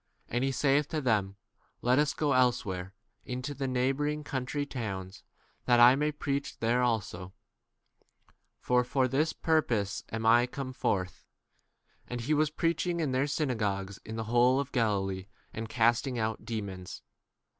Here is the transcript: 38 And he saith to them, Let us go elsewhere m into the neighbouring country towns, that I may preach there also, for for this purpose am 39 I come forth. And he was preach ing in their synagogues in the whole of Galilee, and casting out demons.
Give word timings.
38 0.29 0.35
And 0.35 0.43
he 0.43 0.51
saith 0.51 0.87
to 0.87 0.99
them, 0.99 1.35
Let 1.83 1.99
us 1.99 2.15
go 2.15 2.33
elsewhere 2.33 2.95
m 3.27 3.33
into 3.33 3.53
the 3.53 3.67
neighbouring 3.67 4.23
country 4.23 4.65
towns, 4.65 5.21
that 5.65 5.79
I 5.79 5.95
may 5.95 6.11
preach 6.11 6.57
there 6.57 6.81
also, 6.81 7.33
for 8.59 8.83
for 8.83 9.07
this 9.07 9.31
purpose 9.31 10.03
am 10.11 10.23
39 10.23 10.41
I 10.41 10.47
come 10.47 10.73
forth. 10.73 11.23
And 12.07 12.21
he 12.21 12.33
was 12.33 12.49
preach 12.49 12.87
ing 12.87 12.99
in 12.99 13.11
their 13.11 13.27
synagogues 13.27 13.99
in 14.03 14.15
the 14.15 14.23
whole 14.23 14.59
of 14.59 14.71
Galilee, 14.71 15.27
and 15.53 15.69
casting 15.69 16.17
out 16.17 16.45
demons. 16.45 17.03